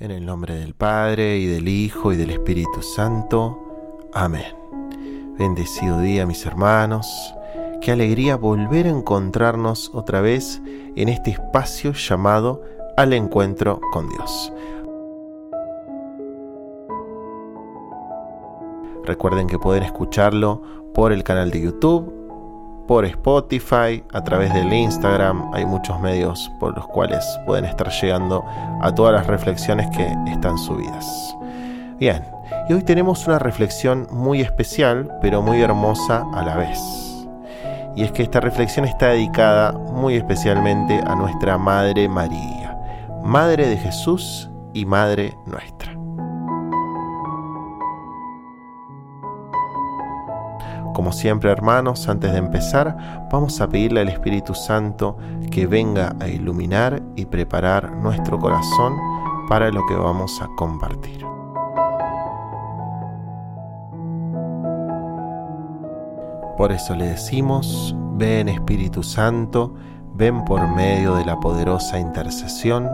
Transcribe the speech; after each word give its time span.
En 0.00 0.10
el 0.10 0.26
nombre 0.26 0.56
del 0.56 0.74
Padre, 0.74 1.38
y 1.38 1.46
del 1.46 1.68
Hijo, 1.68 2.12
y 2.12 2.16
del 2.16 2.30
Espíritu 2.30 2.82
Santo. 2.82 4.08
Amén. 4.12 4.56
Bendecido 5.38 6.00
día, 6.00 6.26
mis 6.26 6.44
hermanos. 6.46 7.32
Qué 7.80 7.92
alegría 7.92 8.34
volver 8.34 8.86
a 8.86 8.90
encontrarnos 8.90 9.92
otra 9.94 10.20
vez 10.20 10.60
en 10.96 11.08
este 11.08 11.30
espacio 11.30 11.92
llamado 11.92 12.60
Al 12.96 13.12
Encuentro 13.12 13.80
con 13.92 14.08
Dios. 14.08 14.52
Recuerden 19.04 19.46
que 19.46 19.60
pueden 19.60 19.84
escucharlo 19.84 20.60
por 20.92 21.12
el 21.12 21.22
canal 21.22 21.52
de 21.52 21.60
YouTube 21.60 22.23
por 22.86 23.04
Spotify, 23.04 24.04
a 24.12 24.24
través 24.24 24.52
del 24.52 24.72
Instagram. 24.72 25.50
Hay 25.54 25.64
muchos 25.64 26.00
medios 26.00 26.50
por 26.60 26.74
los 26.74 26.86
cuales 26.88 27.24
pueden 27.46 27.64
estar 27.64 27.90
llegando 27.90 28.44
a 28.80 28.94
todas 28.94 29.14
las 29.14 29.26
reflexiones 29.26 29.88
que 29.96 30.14
están 30.30 30.58
subidas. 30.58 31.36
Bien, 31.98 32.24
y 32.68 32.72
hoy 32.72 32.82
tenemos 32.82 33.26
una 33.26 33.38
reflexión 33.38 34.06
muy 34.10 34.40
especial, 34.40 35.10
pero 35.20 35.42
muy 35.42 35.60
hermosa 35.60 36.24
a 36.34 36.42
la 36.42 36.56
vez. 36.56 36.78
Y 37.96 38.02
es 38.02 38.12
que 38.12 38.22
esta 38.22 38.40
reflexión 38.40 38.84
está 38.84 39.08
dedicada 39.08 39.72
muy 39.72 40.16
especialmente 40.16 41.00
a 41.06 41.14
nuestra 41.14 41.56
Madre 41.58 42.08
María, 42.08 42.78
Madre 43.22 43.68
de 43.68 43.76
Jesús 43.76 44.50
y 44.72 44.84
Madre 44.84 45.34
nuestra. 45.46 45.93
Como 50.94 51.10
siempre 51.10 51.50
hermanos, 51.50 52.08
antes 52.08 52.30
de 52.30 52.38
empezar, 52.38 53.26
vamos 53.30 53.60
a 53.60 53.68
pedirle 53.68 54.00
al 54.00 54.08
Espíritu 54.08 54.54
Santo 54.54 55.18
que 55.50 55.66
venga 55.66 56.14
a 56.20 56.28
iluminar 56.28 57.02
y 57.16 57.26
preparar 57.26 57.90
nuestro 57.96 58.38
corazón 58.38 58.96
para 59.48 59.70
lo 59.72 59.84
que 59.86 59.94
vamos 59.94 60.40
a 60.40 60.46
compartir. 60.56 61.26
Por 66.56 66.70
eso 66.70 66.94
le 66.94 67.08
decimos, 67.08 67.94
ven 68.12 68.48
Espíritu 68.48 69.02
Santo, 69.02 69.74
ven 70.14 70.44
por 70.44 70.64
medio 70.76 71.16
de 71.16 71.24
la 71.24 71.40
poderosa 71.40 71.98
intercesión 71.98 72.88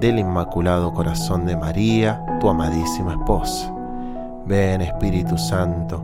del 0.00 0.18
Inmaculado 0.18 0.94
Corazón 0.94 1.44
de 1.44 1.58
María, 1.58 2.24
tu 2.40 2.48
amadísima 2.48 3.12
esposa. 3.12 3.70
Ven 4.46 4.80
Espíritu 4.80 5.36
Santo, 5.36 6.02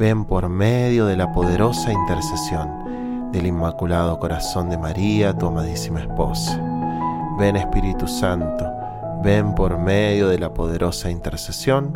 ven 0.00 0.24
por 0.24 0.48
medio 0.48 1.04
de 1.04 1.14
la 1.14 1.30
poderosa 1.30 1.92
intercesión 1.92 3.30
del 3.32 3.44
Inmaculado 3.44 4.18
Corazón 4.18 4.70
de 4.70 4.78
María, 4.78 5.36
tu 5.36 5.48
amadísima 5.48 6.00
esposa. 6.00 6.58
Ven 7.38 7.54
Espíritu 7.56 8.08
Santo, 8.08 8.64
ven 9.22 9.54
por 9.54 9.76
medio 9.76 10.28
de 10.28 10.38
la 10.38 10.54
poderosa 10.54 11.10
intercesión 11.10 11.92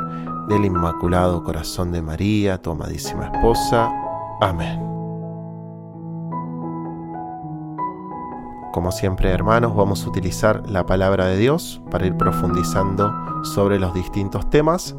del 0.50 0.66
Inmaculado 0.66 1.42
Corazón 1.42 1.92
de 1.92 2.02
María, 2.02 2.60
tu 2.60 2.72
amadísima 2.72 3.30
esposa. 3.32 3.90
Amén. 4.42 4.78
Como 8.74 8.92
siempre 8.92 9.30
hermanos, 9.30 9.74
vamos 9.74 10.04
a 10.04 10.10
utilizar 10.10 10.68
la 10.68 10.84
palabra 10.84 11.24
de 11.24 11.38
Dios 11.38 11.80
para 11.90 12.04
ir 12.04 12.18
profundizando 12.18 13.10
sobre 13.44 13.78
los 13.78 13.94
distintos 13.94 14.50
temas 14.50 14.94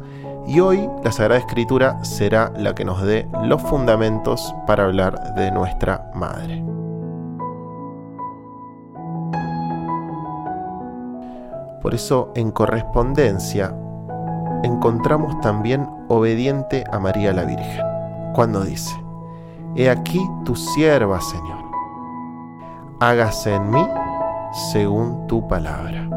y 0.46 0.60
hoy 0.60 0.88
la 1.02 1.10
Sagrada 1.10 1.40
Escritura 1.40 2.04
será 2.04 2.52
la 2.56 2.74
que 2.74 2.84
nos 2.84 3.02
dé 3.02 3.28
los 3.42 3.60
fundamentos 3.62 4.54
para 4.66 4.84
hablar 4.84 5.34
de 5.34 5.50
nuestra 5.50 6.10
Madre. 6.14 6.64
Por 11.82 11.94
eso 11.94 12.32
en 12.34 12.50
correspondencia 12.50 13.74
encontramos 14.62 15.40
también 15.40 15.88
obediente 16.08 16.84
a 16.90 16.98
María 16.98 17.32
la 17.32 17.44
Virgen, 17.44 17.84
cuando 18.34 18.62
dice, 18.62 18.94
He 19.74 19.90
aquí 19.90 20.20
tu 20.44 20.56
sierva, 20.56 21.20
Señor, 21.20 21.64
hágase 23.00 23.54
en 23.54 23.70
mí 23.70 23.86
según 24.72 25.26
tu 25.26 25.46
palabra. 25.46 26.08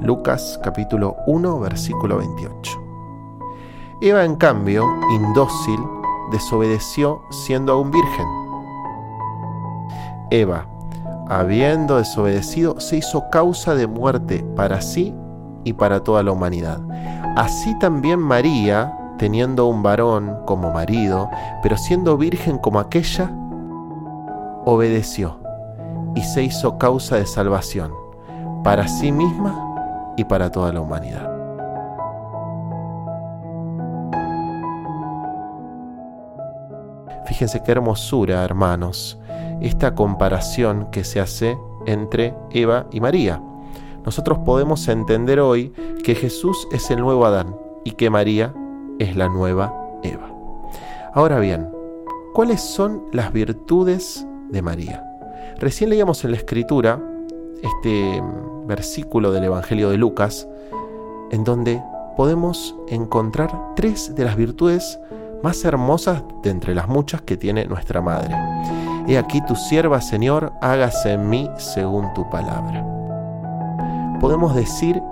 Lucas 0.00 0.58
capítulo 0.62 1.16
1 1.26 1.60
versículo 1.60 2.18
28. 2.18 2.83
Eva, 4.00 4.24
en 4.24 4.36
cambio, 4.36 4.86
indócil, 5.10 5.80
desobedeció 6.30 7.22
siendo 7.30 7.72
aún 7.72 7.90
virgen. 7.90 8.26
Eva, 10.30 10.66
habiendo 11.28 11.98
desobedecido, 11.98 12.80
se 12.80 12.96
hizo 12.96 13.24
causa 13.30 13.74
de 13.74 13.86
muerte 13.86 14.44
para 14.56 14.80
sí 14.80 15.14
y 15.64 15.72
para 15.74 16.02
toda 16.02 16.22
la 16.22 16.32
humanidad. 16.32 16.80
Así 17.36 17.78
también 17.78 18.20
María, 18.20 18.96
teniendo 19.18 19.66
un 19.66 19.82
varón 19.82 20.38
como 20.44 20.72
marido, 20.72 21.30
pero 21.62 21.76
siendo 21.76 22.16
virgen 22.16 22.58
como 22.58 22.80
aquella, 22.80 23.30
obedeció 24.64 25.38
y 26.14 26.22
se 26.22 26.42
hizo 26.42 26.78
causa 26.78 27.16
de 27.16 27.26
salvación 27.26 27.92
para 28.62 28.88
sí 28.88 29.12
misma 29.12 30.14
y 30.16 30.24
para 30.24 30.50
toda 30.50 30.72
la 30.72 30.80
humanidad. 30.80 31.33
Fíjense 37.26 37.62
qué 37.62 37.72
hermosura, 37.72 38.44
hermanos, 38.44 39.18
esta 39.60 39.94
comparación 39.94 40.90
que 40.90 41.04
se 41.04 41.20
hace 41.20 41.58
entre 41.86 42.34
Eva 42.50 42.86
y 42.92 43.00
María. 43.00 43.40
Nosotros 44.04 44.38
podemos 44.44 44.86
entender 44.88 45.40
hoy 45.40 45.72
que 46.02 46.14
Jesús 46.14 46.68
es 46.72 46.90
el 46.90 47.00
nuevo 47.00 47.24
Adán 47.24 47.56
y 47.84 47.92
que 47.92 48.10
María 48.10 48.54
es 48.98 49.16
la 49.16 49.28
nueva 49.28 49.74
Eva. 50.02 50.30
Ahora 51.14 51.38
bien, 51.38 51.70
¿cuáles 52.34 52.60
son 52.60 53.04
las 53.12 53.32
virtudes 53.32 54.26
de 54.50 54.60
María? 54.60 55.02
Recién 55.58 55.90
leíamos 55.90 56.24
en 56.24 56.32
la 56.32 56.36
escritura 56.36 57.00
este 57.62 58.22
versículo 58.66 59.32
del 59.32 59.44
Evangelio 59.44 59.88
de 59.88 59.96
Lucas, 59.96 60.46
en 61.30 61.44
donde 61.44 61.82
podemos 62.16 62.76
encontrar 62.88 63.74
tres 63.76 64.14
de 64.14 64.24
las 64.24 64.36
virtudes 64.36 64.98
más 65.42 65.64
hermosas 65.64 66.22
de 66.42 66.50
entre 66.50 66.74
las 66.74 66.88
muchas 66.88 67.22
que 67.22 67.36
tiene 67.36 67.66
nuestra 67.66 68.00
Madre. 68.00 68.34
He 69.06 69.18
aquí 69.18 69.40
tu 69.42 69.54
sierva, 69.54 70.00
Señor, 70.00 70.52
hágase 70.62 71.12
en 71.12 71.28
mí 71.28 71.50
según 71.58 72.12
tu 72.14 72.28
palabra. 72.30 72.84
Podemos 74.20 74.54
decir 74.54 75.02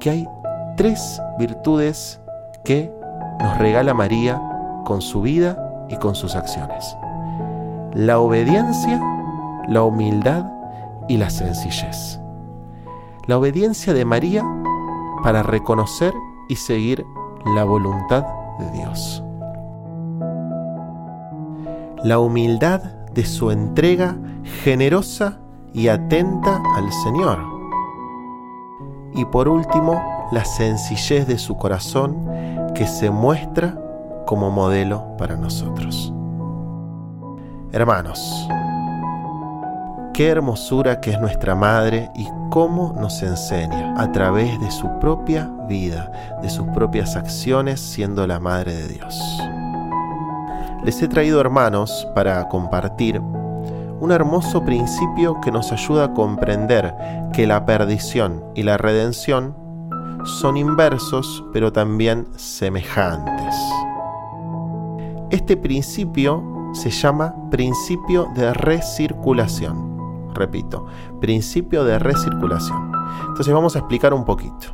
que 0.00 0.10
hay 0.10 0.28
tres 0.76 1.20
virtudes 1.38 2.20
que 2.64 2.92
nos 3.40 3.58
regala 3.58 3.94
María 3.94 4.40
con 4.84 5.00
su 5.00 5.22
vida 5.22 5.56
y 5.88 5.96
con 5.96 6.14
sus 6.14 6.34
acciones. 6.34 6.96
La 7.92 8.18
obediencia, 8.18 9.00
la 9.68 9.82
humildad 9.84 10.46
y 11.08 11.16
la 11.16 11.30
sencillez. 11.30 12.18
La 13.26 13.38
obediencia 13.38 13.94
de 13.94 14.04
María 14.04 14.44
para 15.22 15.42
reconocer 15.42 16.12
y 16.48 16.56
seguir 16.56 17.06
la 17.54 17.64
voluntad 17.64 18.26
de 18.58 18.70
Dios 18.72 19.23
la 22.04 22.18
humildad 22.18 22.82
de 23.14 23.24
su 23.24 23.50
entrega 23.50 24.14
generosa 24.62 25.38
y 25.72 25.88
atenta 25.88 26.62
al 26.76 26.92
Señor. 27.02 27.38
Y 29.14 29.24
por 29.24 29.48
último, 29.48 30.02
la 30.30 30.44
sencillez 30.44 31.26
de 31.26 31.38
su 31.38 31.56
corazón 31.56 32.28
que 32.74 32.86
se 32.86 33.10
muestra 33.10 33.78
como 34.26 34.50
modelo 34.50 35.16
para 35.16 35.36
nosotros. 35.36 36.12
Hermanos, 37.72 38.20
qué 40.12 40.28
hermosura 40.28 41.00
que 41.00 41.12
es 41.12 41.20
nuestra 41.20 41.54
Madre 41.54 42.10
y 42.14 42.28
cómo 42.50 42.94
nos 43.00 43.22
enseña 43.22 43.94
a 43.96 44.12
través 44.12 44.60
de 44.60 44.70
su 44.70 44.90
propia 44.98 45.50
vida, 45.68 46.38
de 46.42 46.50
sus 46.50 46.66
propias 46.68 47.16
acciones 47.16 47.80
siendo 47.80 48.26
la 48.26 48.40
Madre 48.40 48.74
de 48.74 48.88
Dios 48.88 49.18
les 50.84 51.00
he 51.02 51.08
traído 51.08 51.40
hermanos 51.40 52.06
para 52.14 52.46
compartir 52.48 53.20
un 54.00 54.12
hermoso 54.12 54.64
principio 54.64 55.40
que 55.40 55.50
nos 55.50 55.72
ayuda 55.72 56.04
a 56.04 56.12
comprender 56.12 56.94
que 57.32 57.46
la 57.46 57.64
perdición 57.64 58.44
y 58.54 58.62
la 58.62 58.76
redención 58.76 59.56
son 60.24 60.56
inversos 60.56 61.44
pero 61.52 61.72
también 61.72 62.26
semejantes. 62.36 63.54
Este 65.30 65.56
principio 65.56 66.70
se 66.74 66.90
llama 66.90 67.34
principio 67.50 68.28
de 68.34 68.52
recirculación. 68.52 70.32
Repito, 70.34 70.86
principio 71.20 71.84
de 71.84 71.98
recirculación. 71.98 72.92
Entonces 73.28 73.54
vamos 73.54 73.74
a 73.76 73.78
explicar 73.78 74.12
un 74.12 74.24
poquito. 74.24 74.66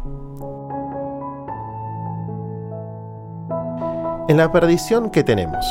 En 4.29 4.37
la 4.37 4.51
perdición 4.51 5.11
que 5.11 5.25
tenemos, 5.25 5.65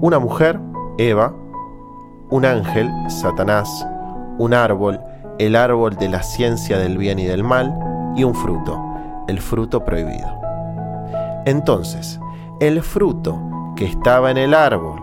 una 0.00 0.18
mujer, 0.18 0.60
Eva, 0.96 1.34
un 2.30 2.44
ángel, 2.44 2.90
Satanás, 3.08 3.86
un 4.38 4.54
árbol, 4.54 5.00
el 5.38 5.56
árbol 5.56 5.96
de 5.96 6.08
la 6.08 6.22
ciencia 6.22 6.78
del 6.78 6.98
bien 6.98 7.18
y 7.18 7.24
del 7.24 7.42
mal, 7.42 7.74
y 8.14 8.24
un 8.24 8.34
fruto, 8.34 8.80
el 9.28 9.40
fruto 9.40 9.84
prohibido. 9.84 10.28
Entonces, 11.46 12.20
el 12.60 12.82
fruto 12.82 13.40
que 13.76 13.86
estaba 13.86 14.30
en 14.30 14.38
el 14.38 14.54
árbol 14.54 15.00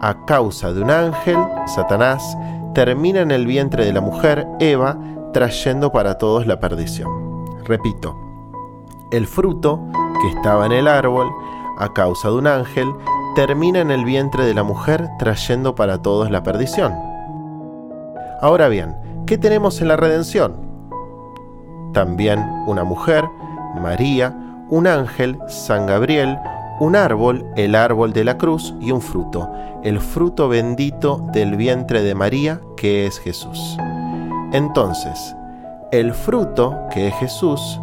a 0.00 0.24
causa 0.26 0.72
de 0.72 0.82
un 0.82 0.90
ángel, 0.90 1.38
Satanás, 1.66 2.36
termina 2.74 3.20
en 3.20 3.30
el 3.30 3.46
vientre 3.46 3.84
de 3.84 3.92
la 3.92 4.00
mujer, 4.00 4.46
Eva, 4.60 4.98
trayendo 5.32 5.90
para 5.92 6.18
todos 6.18 6.46
la 6.46 6.60
perdición. 6.60 7.44
Repito, 7.64 8.16
el 9.10 9.26
fruto 9.26 9.80
que 10.20 10.28
estaba 10.28 10.66
en 10.66 10.72
el 10.72 10.88
árbol, 10.88 11.30
a 11.78 11.92
causa 11.92 12.28
de 12.28 12.34
un 12.34 12.46
ángel, 12.46 12.92
termina 13.34 13.80
en 13.80 13.90
el 13.90 14.04
vientre 14.04 14.44
de 14.44 14.54
la 14.54 14.62
mujer 14.62 15.08
trayendo 15.18 15.74
para 15.74 16.00
todos 16.02 16.30
la 16.30 16.42
perdición. 16.42 16.94
Ahora 18.40 18.68
bien, 18.68 18.96
¿qué 19.26 19.38
tenemos 19.38 19.80
en 19.80 19.88
la 19.88 19.96
redención? 19.96 20.54
También 21.92 22.40
una 22.66 22.84
mujer, 22.84 23.24
María, 23.80 24.36
un 24.70 24.86
ángel, 24.86 25.38
San 25.48 25.86
Gabriel, 25.86 26.38
un 26.80 26.96
árbol, 26.96 27.46
el 27.56 27.74
árbol 27.74 28.12
de 28.12 28.24
la 28.24 28.38
cruz, 28.38 28.74
y 28.80 28.90
un 28.90 29.00
fruto, 29.00 29.50
el 29.82 30.00
fruto 30.00 30.48
bendito 30.48 31.24
del 31.32 31.56
vientre 31.56 32.02
de 32.02 32.14
María, 32.14 32.60
que 32.76 33.06
es 33.06 33.18
Jesús. 33.18 33.76
Entonces, 34.52 35.36
el 35.92 36.12
fruto, 36.14 36.76
que 36.92 37.08
es 37.08 37.14
Jesús, 37.14 37.80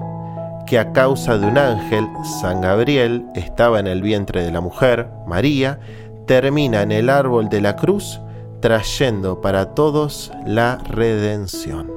que 0.72 0.80
a 0.80 0.94
causa 0.94 1.38
de 1.38 1.48
un 1.48 1.58
ángel, 1.58 2.08
San 2.40 2.62
Gabriel, 2.62 3.26
estaba 3.36 3.82
en 3.82 3.88
el 3.88 4.02
vientre 4.02 4.42
de 4.42 4.54
la 4.54 4.62
mujer, 4.62 5.10
María, 5.28 5.82
termina 6.28 6.82
en 6.82 6.94
el 6.94 7.10
árbol 7.10 7.50
de 7.50 7.60
la 7.60 7.76
cruz, 7.76 8.22
trayendo 8.62 9.42
para 9.42 9.74
todos 9.76 10.32
la 10.46 10.78
redención. 10.78 11.92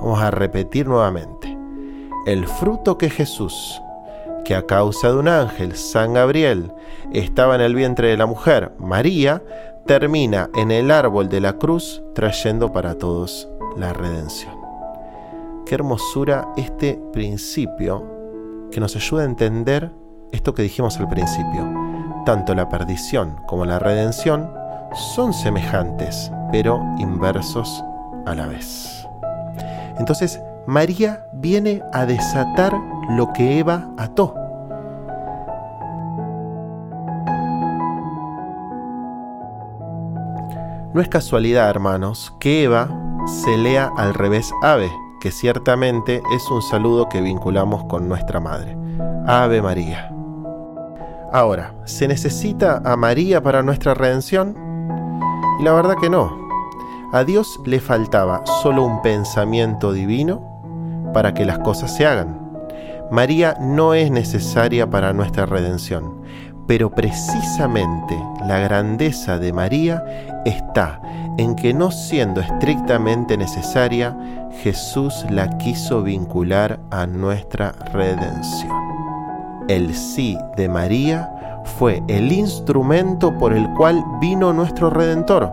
Vamos 0.00 0.18
a 0.22 0.30
repetir 0.30 0.88
nuevamente. 0.88 1.58
El 2.24 2.46
fruto 2.46 2.96
que 2.96 3.10
Jesús, 3.10 3.78
que 4.46 4.54
a 4.54 4.64
causa 4.64 5.12
de 5.12 5.18
un 5.18 5.28
ángel, 5.28 5.76
San 5.76 6.14
Gabriel, 6.14 6.72
estaba 7.12 7.54
en 7.54 7.60
el 7.60 7.74
vientre 7.74 8.08
de 8.08 8.16
la 8.16 8.24
mujer, 8.24 8.72
María, 8.78 9.42
termina 9.84 10.48
en 10.54 10.70
el 10.70 10.90
árbol 10.90 11.28
de 11.28 11.42
la 11.42 11.58
cruz, 11.58 12.02
trayendo 12.14 12.72
para 12.72 12.94
todos 12.94 13.46
la 13.76 13.92
redención. 13.92 14.63
Qué 15.66 15.76
hermosura 15.76 16.46
este 16.58 17.00
principio 17.10 18.04
que 18.70 18.80
nos 18.80 18.96
ayuda 18.96 19.22
a 19.22 19.24
entender 19.24 19.90
esto 20.30 20.54
que 20.54 20.62
dijimos 20.62 20.98
al 20.98 21.08
principio. 21.08 21.66
Tanto 22.26 22.54
la 22.54 22.68
perdición 22.68 23.36
como 23.46 23.64
la 23.64 23.78
redención 23.78 24.52
son 25.14 25.32
semejantes, 25.32 26.30
pero 26.52 26.82
inversos 26.98 27.82
a 28.26 28.34
la 28.34 28.46
vez. 28.46 29.06
Entonces, 29.98 30.38
María 30.66 31.24
viene 31.32 31.82
a 31.94 32.04
desatar 32.04 32.74
lo 33.08 33.32
que 33.32 33.58
Eva 33.58 33.88
ató. 33.96 34.34
No 40.92 41.00
es 41.00 41.08
casualidad, 41.08 41.70
hermanos, 41.70 42.34
que 42.38 42.64
Eva 42.64 42.88
se 43.26 43.56
lea 43.56 43.90
al 43.96 44.12
revés 44.12 44.52
ave 44.62 44.92
que 45.24 45.32
ciertamente 45.32 46.22
es 46.36 46.50
un 46.50 46.60
saludo 46.60 47.08
que 47.08 47.22
vinculamos 47.22 47.84
con 47.84 48.10
nuestra 48.10 48.40
Madre. 48.40 48.76
Ave 49.26 49.62
María. 49.62 50.14
Ahora, 51.32 51.72
¿se 51.86 52.06
necesita 52.06 52.82
a 52.84 52.94
María 52.94 53.42
para 53.42 53.62
nuestra 53.62 53.94
redención? 53.94 54.54
Y 55.58 55.62
la 55.62 55.72
verdad 55.72 55.94
que 55.98 56.10
no. 56.10 56.46
A 57.10 57.24
Dios 57.24 57.58
le 57.64 57.80
faltaba 57.80 58.44
solo 58.62 58.84
un 58.84 59.00
pensamiento 59.00 59.94
divino 59.94 60.42
para 61.14 61.32
que 61.32 61.46
las 61.46 61.58
cosas 61.60 61.96
se 61.96 62.04
hagan. 62.04 62.38
María 63.10 63.56
no 63.58 63.94
es 63.94 64.10
necesaria 64.10 64.90
para 64.90 65.14
nuestra 65.14 65.46
redención, 65.46 66.20
pero 66.66 66.90
precisamente 66.90 68.16
la 68.46 68.58
grandeza 68.58 69.38
de 69.38 69.52
María 69.52 70.04
está 70.44 71.00
en 71.38 71.56
que 71.56 71.74
no 71.74 71.90
siendo 71.90 72.40
estrictamente 72.40 73.36
necesaria, 73.36 74.16
Jesús 74.62 75.24
la 75.30 75.56
quiso 75.58 76.02
vincular 76.02 76.80
a 76.90 77.06
nuestra 77.06 77.72
redención. 77.92 78.72
El 79.68 79.94
sí 79.94 80.38
de 80.56 80.68
María 80.68 81.62
fue 81.78 82.02
el 82.08 82.30
instrumento 82.32 83.36
por 83.38 83.52
el 83.52 83.68
cual 83.70 84.04
vino 84.20 84.52
nuestro 84.52 84.90
Redentor. 84.90 85.52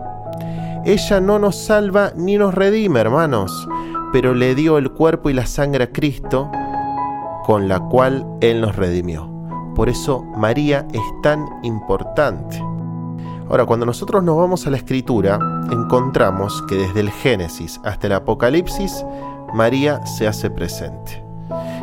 Ella 0.84 1.20
no 1.20 1.38
nos 1.38 1.56
salva 1.56 2.12
ni 2.14 2.36
nos 2.36 2.54
redime, 2.54 3.00
hermanos, 3.00 3.68
pero 4.12 4.34
le 4.34 4.54
dio 4.54 4.78
el 4.78 4.90
cuerpo 4.90 5.30
y 5.30 5.32
la 5.32 5.46
sangre 5.46 5.84
a 5.84 5.92
Cristo, 5.92 6.50
con 7.44 7.68
la 7.68 7.80
cual 7.80 8.26
Él 8.40 8.60
nos 8.60 8.76
redimió. 8.76 9.31
Por 9.74 9.88
eso 9.88 10.22
María 10.36 10.86
es 10.92 11.02
tan 11.22 11.46
importante. 11.62 12.62
Ahora, 13.48 13.66
cuando 13.66 13.86
nosotros 13.86 14.22
nos 14.22 14.36
vamos 14.36 14.66
a 14.66 14.70
la 14.70 14.76
escritura, 14.76 15.38
encontramos 15.70 16.62
que 16.68 16.74
desde 16.74 17.00
el 17.00 17.10
Génesis 17.10 17.80
hasta 17.84 18.06
el 18.06 18.14
Apocalipsis, 18.14 19.04
María 19.52 20.04
se 20.06 20.26
hace 20.26 20.50
presente. 20.50 21.22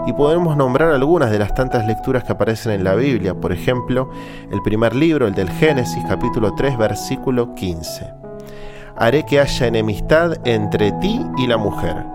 Y 0.08 0.14
podemos 0.14 0.58
nombrar 0.58 0.92
algunas 0.92 1.30
de 1.30 1.40
las 1.40 1.54
tantas 1.54 1.86
lecturas 1.86 2.24
que 2.24 2.32
aparecen 2.32 2.72
en 2.72 2.84
la 2.84 2.96
Biblia, 2.96 3.36
por 3.36 3.52
ejemplo, 3.52 4.10
el 4.52 4.62
primer 4.62 4.96
libro, 4.96 5.28
el 5.28 5.36
del 5.36 5.50
Génesis, 5.50 6.04
capítulo 6.08 6.56
3, 6.56 6.78
versículo 6.78 7.54
15. 7.54 8.14
Haré 8.96 9.24
que 9.26 9.40
haya 9.40 9.68
enemistad 9.68 10.36
entre 10.46 10.92
ti 10.94 11.22
y 11.38 11.48
la 11.48 11.58
mujer, 11.58 12.06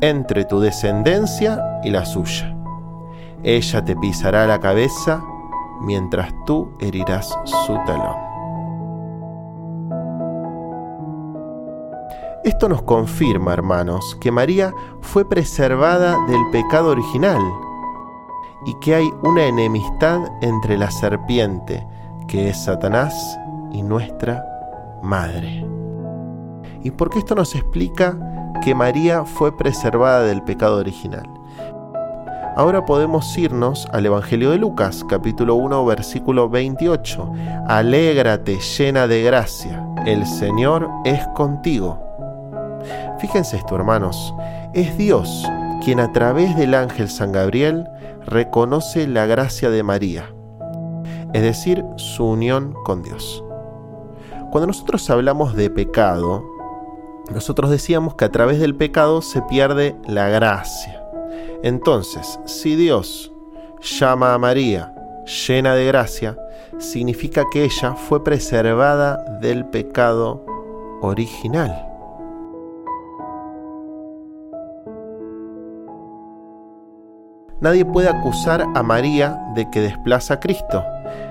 entre 0.00 0.44
tu 0.44 0.60
descendencia 0.60 1.80
y 1.84 1.90
la 1.90 2.04
suya. 2.04 2.53
Ella 3.44 3.84
te 3.84 3.94
pisará 3.94 4.46
la 4.46 4.58
cabeza, 4.58 5.22
mientras 5.82 6.32
tú 6.46 6.70
herirás 6.78 7.28
su 7.44 7.74
talón. 7.84 8.16
Esto 12.42 12.70
nos 12.70 12.82
confirma, 12.82 13.52
hermanos, 13.52 14.16
que 14.18 14.30
María 14.30 14.72
fue 15.02 15.28
preservada 15.28 16.16
del 16.26 16.40
pecado 16.52 16.90
original 16.90 17.42
y 18.64 18.74
que 18.80 18.94
hay 18.94 19.10
una 19.22 19.44
enemistad 19.44 20.20
entre 20.40 20.78
la 20.78 20.90
serpiente, 20.90 21.86
que 22.28 22.48
es 22.48 22.64
Satanás, 22.64 23.38
y 23.72 23.82
nuestra 23.82 24.42
Madre. 25.02 25.66
¿Y 26.82 26.90
por 26.92 27.10
qué 27.10 27.18
esto 27.18 27.34
nos 27.34 27.54
explica 27.54 28.16
que 28.62 28.74
María 28.74 29.26
fue 29.26 29.54
preservada 29.54 30.22
del 30.22 30.42
pecado 30.42 30.78
original? 30.78 31.28
Ahora 32.56 32.86
podemos 32.86 33.36
irnos 33.36 33.88
al 33.90 34.06
Evangelio 34.06 34.52
de 34.52 34.58
Lucas, 34.58 35.04
capítulo 35.08 35.56
1, 35.56 35.84
versículo 35.86 36.48
28. 36.48 37.32
Alégrate 37.66 38.60
llena 38.60 39.08
de 39.08 39.24
gracia, 39.24 39.84
el 40.06 40.24
Señor 40.24 40.88
es 41.04 41.26
contigo. 41.34 42.00
Fíjense 43.18 43.56
esto, 43.56 43.74
hermanos, 43.74 44.32
es 44.72 44.96
Dios 44.96 45.44
quien 45.82 45.98
a 45.98 46.12
través 46.12 46.56
del 46.56 46.74
ángel 46.74 47.08
San 47.10 47.32
Gabriel 47.32 47.88
reconoce 48.24 49.08
la 49.08 49.26
gracia 49.26 49.68
de 49.68 49.82
María, 49.82 50.32
es 51.32 51.42
decir, 51.42 51.84
su 51.96 52.24
unión 52.24 52.72
con 52.84 53.02
Dios. 53.02 53.42
Cuando 54.52 54.68
nosotros 54.68 55.10
hablamos 55.10 55.56
de 55.56 55.70
pecado, 55.70 56.44
nosotros 57.32 57.68
decíamos 57.70 58.14
que 58.14 58.26
a 58.26 58.30
través 58.30 58.60
del 58.60 58.76
pecado 58.76 59.22
se 59.22 59.42
pierde 59.42 59.96
la 60.06 60.28
gracia. 60.28 61.03
Entonces, 61.64 62.38
si 62.44 62.76
Dios 62.76 63.32
llama 63.80 64.34
a 64.34 64.38
María 64.38 64.94
llena 65.48 65.74
de 65.74 65.86
gracia, 65.86 66.38
significa 66.78 67.44
que 67.50 67.64
ella 67.64 67.94
fue 67.94 68.22
preservada 68.22 69.16
del 69.40 69.64
pecado 69.64 70.44
original. 71.00 71.90
nadie 77.64 77.86
puede 77.86 78.10
acusar 78.10 78.66
a 78.74 78.82
María 78.82 79.40
de 79.54 79.70
que 79.70 79.80
desplaza 79.80 80.34
a 80.34 80.40
Cristo, 80.40 80.84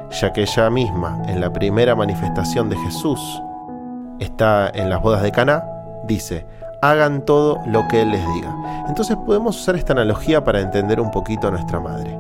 ya 0.09 0.33
que 0.33 0.41
ella 0.41 0.67
misma, 0.71 1.21
en 1.27 1.39
la 1.39 1.53
primera 1.53 1.95
manifestación 1.95 2.69
de 2.69 2.77
Jesús, 2.77 3.19
está 4.19 4.71
en 4.73 4.89
las 4.89 4.99
bodas 4.99 5.21
de 5.21 5.31
Cana, 5.31 5.63
dice, 6.07 6.47
hagan 6.83 7.23
todo 7.23 7.61
lo 7.65 7.87
que 7.87 8.01
Él 8.01 8.11
les 8.11 8.27
diga. 8.33 8.85
Entonces 8.89 9.15
podemos 9.25 9.59
usar 9.59 9.75
esta 9.75 9.93
analogía 9.93 10.43
para 10.43 10.59
entender 10.59 10.99
un 10.99 11.11
poquito 11.11 11.47
a 11.47 11.51
nuestra 11.51 11.79
madre. 11.79 12.19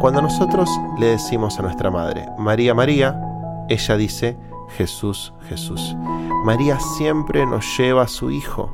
Cuando 0.00 0.22
nosotros 0.22 0.70
le 0.98 1.06
decimos 1.06 1.58
a 1.58 1.62
nuestra 1.62 1.90
madre, 1.90 2.28
María, 2.38 2.74
María, 2.74 3.20
ella 3.68 3.96
dice, 3.96 4.38
Jesús, 4.76 5.34
Jesús. 5.48 5.96
María 6.44 6.78
siempre 6.78 7.44
nos 7.44 7.66
lleva 7.76 8.02
a 8.02 8.08
su 8.08 8.30
Hijo. 8.30 8.70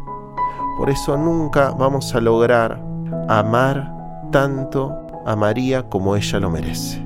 Por 0.76 0.90
eso 0.90 1.16
nunca 1.16 1.70
vamos 1.70 2.14
a 2.14 2.20
lograr 2.20 2.78
amar 3.26 3.94
tanto 4.30 4.94
a 5.24 5.36
María 5.36 5.88
como 5.88 6.16
ella 6.16 6.38
lo 6.38 6.50
merece. 6.50 7.02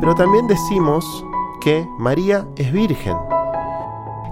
Pero 0.00 0.14
también 0.16 0.48
decimos 0.48 1.04
que 1.60 1.86
María 1.98 2.46
es 2.56 2.72
virgen. 2.72 3.16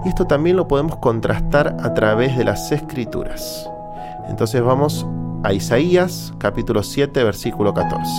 Y 0.05 0.09
esto 0.09 0.25
también 0.25 0.55
lo 0.55 0.67
podemos 0.67 0.97
contrastar 0.97 1.75
a 1.81 1.93
través 1.93 2.37
de 2.37 2.45
las 2.45 2.71
escrituras. 2.71 3.69
Entonces 4.27 4.61
vamos 4.61 5.05
a 5.43 5.53
Isaías 5.53 6.33
capítulo 6.37 6.83
7 6.83 7.23
versículo 7.23 7.73
14. 7.73 8.11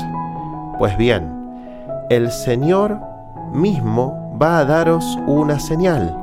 Pues 0.78 0.96
bien, 0.96 1.30
el 2.10 2.30
Señor 2.30 2.98
mismo 3.52 4.36
va 4.40 4.58
a 4.58 4.64
daros 4.64 5.18
una 5.26 5.60
señal. 5.60 6.16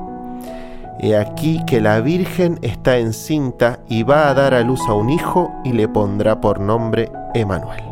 He 0.99 1.15
aquí 1.15 1.63
que 1.65 1.79
la 1.79 2.01
Virgen 2.01 2.57
está 2.63 2.97
encinta 2.97 3.79
y 3.87 4.03
va 4.03 4.29
a 4.29 4.33
dar 4.33 4.53
a 4.53 4.61
luz 4.61 4.81
a 4.87 4.93
un 4.93 5.09
hijo 5.09 5.51
y 5.63 5.73
le 5.73 5.87
pondrá 5.87 6.41
por 6.41 6.59
nombre 6.59 7.11
Emanuel. 7.35 7.83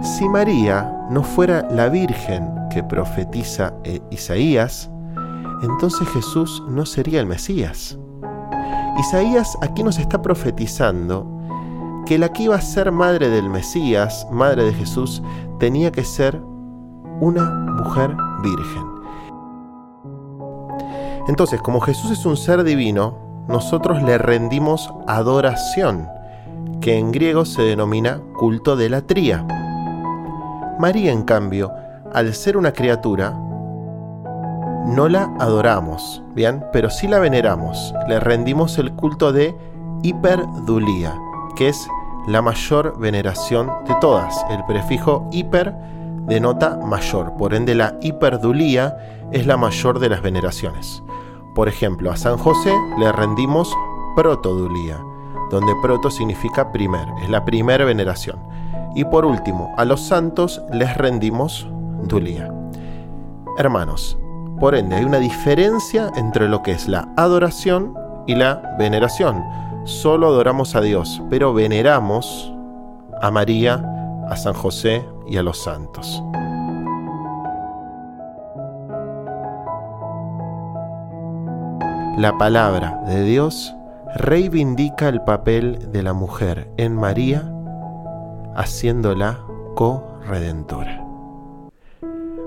Si 0.00 0.28
María 0.28 1.06
no 1.10 1.24
fuera 1.24 1.66
la 1.70 1.88
Virgen 1.88 2.48
que 2.70 2.84
profetiza 2.84 3.72
eh, 3.82 4.00
Isaías, 4.10 4.90
entonces 5.64 6.06
Jesús 6.08 6.62
no 6.68 6.86
sería 6.86 7.20
el 7.20 7.26
Mesías. 7.26 7.98
Isaías 8.98 9.56
aquí 9.62 9.82
nos 9.82 9.98
está 9.98 10.22
profetizando 10.22 11.26
que 12.06 12.18
la 12.18 12.32
que 12.32 12.44
iba 12.44 12.56
a 12.56 12.60
ser 12.60 12.92
madre 12.92 13.28
del 13.28 13.48
Mesías, 13.48 14.26
madre 14.30 14.64
de 14.64 14.74
Jesús, 14.74 15.22
tenía 15.58 15.90
que 15.90 16.04
ser 16.04 16.40
una 17.20 17.50
mujer 17.50 18.14
virgen. 18.42 18.84
Entonces, 21.28 21.60
como 21.62 21.80
Jesús 21.80 22.10
es 22.10 22.26
un 22.26 22.36
ser 22.36 22.62
divino, 22.64 23.46
nosotros 23.48 24.02
le 24.02 24.18
rendimos 24.18 24.92
adoración, 25.06 26.08
que 26.80 26.98
en 26.98 27.12
griego 27.12 27.46
se 27.46 27.62
denomina 27.62 28.20
culto 28.38 28.76
de 28.76 28.90
la 28.90 29.00
tría. 29.00 29.46
María, 30.78 31.12
en 31.12 31.22
cambio, 31.22 31.72
al 32.12 32.34
ser 32.34 32.56
una 32.56 32.72
criatura, 32.72 33.34
no 34.84 35.08
la 35.08 35.32
adoramos, 35.38 36.22
¿bien? 36.34 36.64
Pero 36.72 36.90
sí 36.90 37.08
la 37.08 37.18
veneramos, 37.18 37.94
le 38.08 38.20
rendimos 38.20 38.78
el 38.78 38.92
culto 38.92 39.32
de 39.32 39.56
hiperdulía, 40.02 41.14
que 41.56 41.68
es 41.68 41.88
la 42.26 42.42
mayor 42.42 42.98
veneración 42.98 43.70
de 43.86 43.94
todas. 44.00 44.44
El 44.50 44.64
prefijo 44.66 45.28
hiper 45.32 45.74
denota 46.26 46.76
mayor, 46.76 47.34
por 47.36 47.54
ende 47.54 47.74
la 47.74 47.96
hiperdulía 48.00 48.96
es 49.30 49.46
la 49.46 49.56
mayor 49.56 49.98
de 49.98 50.08
las 50.08 50.22
veneraciones. 50.22 51.02
Por 51.54 51.68
ejemplo, 51.68 52.10
a 52.10 52.16
San 52.16 52.36
José 52.36 52.74
le 52.98 53.10
rendimos 53.12 53.74
protodulía, 54.16 54.98
donde 55.50 55.74
proto 55.82 56.10
significa 56.10 56.72
primer, 56.72 57.06
es 57.22 57.30
la 57.30 57.44
primera 57.44 57.84
veneración. 57.84 58.38
Y 58.94 59.04
por 59.04 59.24
último, 59.24 59.72
a 59.76 59.84
los 59.84 60.00
santos 60.00 60.62
les 60.72 60.96
rendimos 60.96 61.68
dulía. 62.04 62.52
Hermanos, 63.56 64.18
por 64.58 64.74
ende 64.74 64.96
hay 64.96 65.04
una 65.04 65.18
diferencia 65.18 66.10
entre 66.16 66.48
lo 66.48 66.62
que 66.62 66.72
es 66.72 66.88
la 66.88 67.08
adoración 67.16 67.94
y 68.26 68.34
la 68.34 68.74
veneración. 68.78 69.42
Solo 69.84 70.28
adoramos 70.28 70.74
a 70.74 70.80
Dios, 70.80 71.22
pero 71.28 71.52
veneramos 71.52 72.52
a 73.20 73.30
María, 73.30 73.84
a 74.28 74.36
San 74.36 74.54
José 74.54 75.06
y 75.26 75.36
a 75.36 75.42
los 75.42 75.58
santos. 75.58 76.22
La 82.16 82.38
palabra 82.38 83.02
de 83.06 83.24
Dios 83.24 83.74
reivindica 84.14 85.08
el 85.08 85.20
papel 85.22 85.90
de 85.90 86.02
la 86.02 86.12
mujer 86.12 86.70
en 86.76 86.94
María, 86.94 87.42
haciéndola 88.54 89.40
co-redentora. 89.74 91.04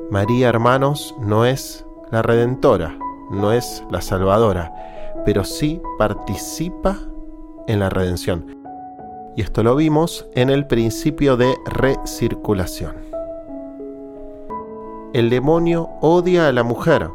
María, 0.10 0.48
hermanos, 0.48 1.14
no 1.20 1.46
es 1.46 1.87
la 2.12 2.22
redentora, 2.22 2.98
no 3.30 3.52
es 3.52 3.84
la 3.90 4.02
salvadora, 4.02 4.74
pero 5.26 5.44
sí 5.44 5.82
participa 5.98 6.98
en 7.68 7.80
la 7.80 7.90
redención. 7.90 8.58
Y 9.36 9.42
esto 9.42 9.62
lo 9.64 9.76
vimos 9.76 10.26
en 10.34 10.50
el 10.50 10.66
principio 10.68 11.38
de 11.38 11.56
recirculación. 11.66 12.96
El 15.14 15.30
demonio 15.30 15.90
odia 16.02 16.48
a 16.48 16.52
la 16.52 16.64
mujer 16.64 17.10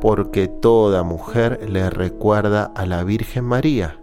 porque 0.00 0.48
toda 0.48 1.02
mujer 1.02 1.68
le 1.68 1.90
recuerda 1.90 2.70
a 2.74 2.86
la 2.86 3.02
Virgen 3.02 3.44
María, 3.44 3.98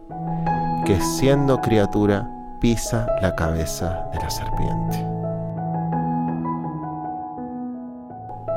que 0.86 1.00
siendo 1.00 1.62
criatura 1.62 2.30
pisa 2.60 3.08
la 3.22 3.36
cabeza 3.36 4.10
de 4.12 4.20
la 4.20 4.30
serpiente. 4.30 5.13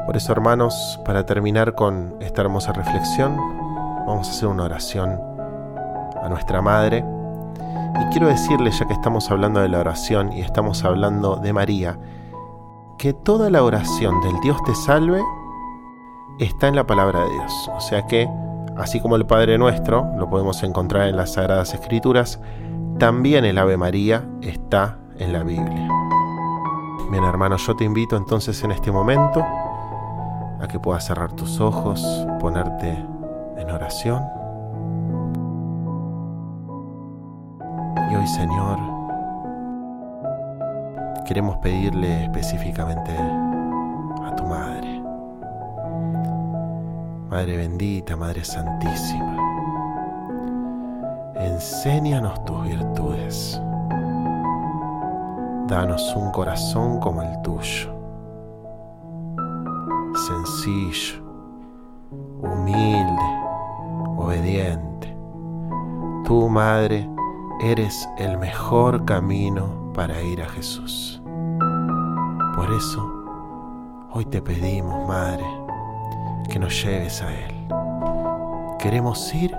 Por 0.07 0.17
eso, 0.17 0.31
hermanos, 0.31 1.01
para 1.05 1.27
terminar 1.27 1.75
con 1.75 2.15
esta 2.21 2.43
hermosa 2.43 2.73
reflexión, 2.73 3.37
vamos 4.07 4.29
a 4.29 4.31
hacer 4.31 4.49
una 4.49 4.63
oración 4.63 5.21
a 6.23 6.29
nuestra 6.29 6.63
Madre 6.63 7.05
y 8.01 8.05
quiero 8.11 8.29
decirle, 8.29 8.71
ya 8.71 8.87
que 8.87 8.93
estamos 8.93 9.31
hablando 9.33 9.61
de 9.61 9.69
la 9.69 9.81
oración 9.81 10.33
y 10.33 10.43
estamos 10.43 10.85
hablando 10.85 11.37
de 11.37 11.53
María, 11.53 11.99
que 12.99 13.15
toda 13.15 13.51
la 13.51 13.65
oración 13.65 14.21
del 14.21 14.39
Dios 14.41 14.63
te 14.65 14.75
salve 14.75 15.21
está 16.39 16.69
en 16.69 16.77
la 16.77 16.87
palabra 16.87 17.25
de 17.25 17.31
Dios. 17.31 17.71
O 17.75 17.81
sea 17.81 18.07
que, 18.07 18.29
así 18.77 19.01
como 19.01 19.17
el 19.17 19.27
Padre 19.27 19.59
Nuestro 19.59 20.07
lo 20.17 20.31
podemos 20.31 20.63
encontrar 20.63 21.09
en 21.09 21.17
las 21.17 21.33
Sagradas 21.33 21.75
Escrituras, 21.75 22.41
también 22.99 23.45
el 23.45 23.59
Ave 23.59 23.77
María 23.77 24.25
está 24.41 24.99
en 25.19 25.33
la 25.33 25.43
Biblia. 25.43 25.89
Bien 27.11 27.25
hermano, 27.25 27.57
yo 27.57 27.75
te 27.75 27.85
invito 27.85 28.17
entonces 28.17 28.63
en 28.63 28.73
este 28.73 28.93
momento 28.93 29.45
a 30.61 30.69
que 30.69 30.79
puedas 30.79 31.05
cerrar 31.05 31.33
tus 31.33 31.61
ojos, 31.61 32.27
ponerte 32.41 33.05
en 33.57 33.71
oración. 33.71 34.23
Y 38.11 38.15
hoy, 38.15 38.27
Señor, 38.27 38.79
queremos 41.27 41.57
pedirle 41.59 42.25
específicamente 42.25 43.13
a 44.25 44.35
tu 44.37 44.45
Madre, 44.45 45.03
Madre 47.29 47.57
bendita, 47.57 48.17
Madre 48.17 48.45
santísima, 48.45 49.37
enséñanos 51.35 52.45
tus 52.45 52.63
virtudes, 52.63 53.61
danos 55.67 56.15
un 56.15 56.31
corazón 56.31 57.01
como 57.01 57.23
el 57.23 57.43
tuyo, 57.43 57.96
humilde, 62.43 63.23
obediente. 64.17 65.17
Tu 66.25 66.49
Madre, 66.49 67.09
eres 67.61 68.09
el 68.19 68.37
mejor 68.39 69.05
camino 69.05 69.93
para 69.95 70.21
ir 70.23 70.43
a 70.43 70.49
Jesús. 70.49 71.23
Por 72.57 72.71
eso, 72.73 73.09
hoy 74.13 74.25
te 74.25 74.43
pedimos, 74.43 75.07
Madre, 75.07 75.45
que 76.51 76.59
nos 76.59 76.83
lleves 76.83 77.23
a 77.23 77.33
Él. 77.33 77.69
Queremos 78.79 79.33
ir 79.35 79.57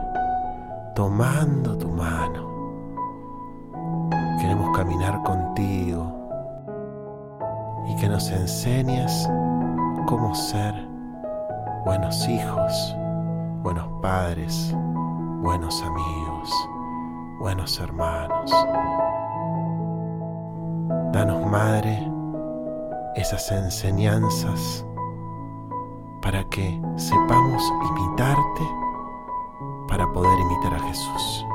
tomando 0.93 1.77
tu 1.77 1.89
mano. 1.89 2.47
Queremos 4.41 4.75
caminar 4.75 5.23
contigo 5.23 6.13
y 7.87 7.95
que 7.95 8.09
nos 8.09 8.29
enseñes 8.29 9.29
cómo 10.07 10.33
ser 10.33 10.86
buenos 11.87 12.27
hijos, 12.27 12.95
buenos 13.63 13.87
padres, 14.01 14.75
buenos 15.41 15.81
amigos 15.81 16.67
buenos 17.39 17.79
hermanos. 17.79 18.51
Danos, 21.13 21.45
Madre, 21.49 22.11
esas 23.15 23.49
enseñanzas 23.51 24.85
para 26.21 26.43
que 26.49 26.81
sepamos 26.97 27.63
imitarte 27.89 28.67
para 29.87 30.11
poder 30.11 30.37
imitar 30.39 30.73
a 30.73 30.79
Jesús. 30.79 31.45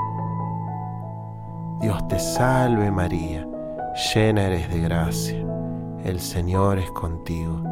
Dios 1.80 2.08
te 2.08 2.18
salve 2.18 2.90
María, 2.90 3.46
llena 4.14 4.46
eres 4.46 4.70
de 4.70 4.80
gracia, 4.80 5.46
el 6.04 6.20
Señor 6.20 6.78
es 6.78 6.90
contigo 6.92 7.71